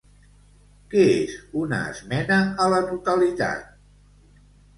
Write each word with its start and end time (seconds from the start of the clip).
Què 0.93 1.03
és 1.17 1.35
una 1.63 1.81
esmena 1.91 2.41
a 2.65 2.71
la 2.75 2.81
totalitat? 2.89 3.71